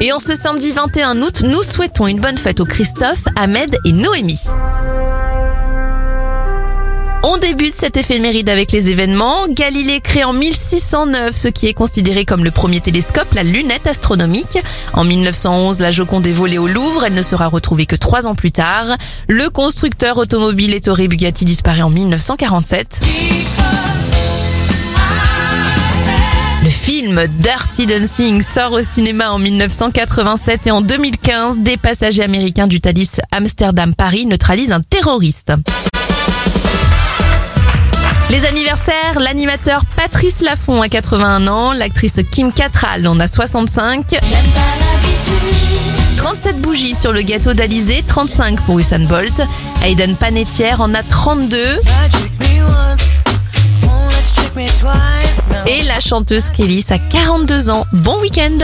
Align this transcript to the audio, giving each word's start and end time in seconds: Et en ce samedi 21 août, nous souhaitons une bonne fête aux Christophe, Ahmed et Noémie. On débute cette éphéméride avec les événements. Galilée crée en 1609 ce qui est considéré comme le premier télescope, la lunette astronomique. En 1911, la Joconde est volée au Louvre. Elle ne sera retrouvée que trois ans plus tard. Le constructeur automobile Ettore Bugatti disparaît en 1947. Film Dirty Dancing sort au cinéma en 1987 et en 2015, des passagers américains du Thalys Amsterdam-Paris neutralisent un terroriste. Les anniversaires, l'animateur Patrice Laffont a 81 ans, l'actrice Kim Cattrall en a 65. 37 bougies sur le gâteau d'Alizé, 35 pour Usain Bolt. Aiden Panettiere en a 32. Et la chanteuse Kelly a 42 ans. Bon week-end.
Et 0.00 0.12
en 0.12 0.18
ce 0.18 0.34
samedi 0.34 0.72
21 0.72 1.22
août, 1.22 1.42
nous 1.42 1.62
souhaitons 1.62 2.06
une 2.06 2.20
bonne 2.20 2.36
fête 2.36 2.60
aux 2.60 2.66
Christophe, 2.66 3.24
Ahmed 3.34 3.76
et 3.86 3.92
Noémie. 3.92 4.40
On 7.22 7.38
débute 7.38 7.74
cette 7.74 7.96
éphéméride 7.96 8.50
avec 8.50 8.72
les 8.72 8.90
événements. 8.90 9.48
Galilée 9.48 10.00
crée 10.00 10.22
en 10.22 10.34
1609 10.34 11.34
ce 11.34 11.48
qui 11.48 11.66
est 11.66 11.72
considéré 11.72 12.26
comme 12.26 12.44
le 12.44 12.50
premier 12.50 12.80
télescope, 12.80 13.32
la 13.32 13.42
lunette 13.42 13.86
astronomique. 13.86 14.58
En 14.92 15.04
1911, 15.04 15.80
la 15.80 15.90
Joconde 15.90 16.26
est 16.26 16.32
volée 16.32 16.58
au 16.58 16.68
Louvre. 16.68 17.04
Elle 17.06 17.14
ne 17.14 17.22
sera 17.22 17.48
retrouvée 17.48 17.86
que 17.86 17.96
trois 17.96 18.28
ans 18.28 18.34
plus 18.34 18.52
tard. 18.52 18.86
Le 19.28 19.48
constructeur 19.48 20.18
automobile 20.18 20.74
Ettore 20.74 21.08
Bugatti 21.08 21.46
disparaît 21.46 21.82
en 21.82 21.90
1947. 21.90 23.00
Film 26.98 27.26
Dirty 27.40 27.84
Dancing 27.84 28.40
sort 28.40 28.72
au 28.72 28.82
cinéma 28.82 29.30
en 29.30 29.38
1987 29.38 30.66
et 30.66 30.70
en 30.70 30.80
2015, 30.80 31.58
des 31.58 31.76
passagers 31.76 32.22
américains 32.22 32.66
du 32.66 32.80
Thalys 32.80 33.20
Amsterdam-Paris 33.32 34.24
neutralisent 34.24 34.72
un 34.72 34.80
terroriste. 34.80 35.52
Les 38.30 38.46
anniversaires, 38.46 39.20
l'animateur 39.20 39.84
Patrice 39.94 40.40
Laffont 40.40 40.80
a 40.80 40.88
81 40.88 41.46
ans, 41.48 41.74
l'actrice 41.74 42.14
Kim 42.30 42.50
Cattrall 42.50 43.06
en 43.06 43.20
a 43.20 43.28
65. 43.28 44.18
37 46.16 46.60
bougies 46.62 46.94
sur 46.94 47.12
le 47.12 47.20
gâteau 47.20 47.52
d'Alizé, 47.52 48.02
35 48.06 48.62
pour 48.62 48.78
Usain 48.78 49.00
Bolt. 49.00 49.34
Aiden 49.84 50.16
Panettiere 50.16 50.80
en 50.80 50.94
a 50.94 51.02
32. 51.02 51.58
Et 55.68 55.82
la 55.82 55.98
chanteuse 56.00 56.48
Kelly 56.50 56.84
a 56.90 56.98
42 56.98 57.70
ans. 57.70 57.86
Bon 57.92 58.20
week-end. 58.20 58.58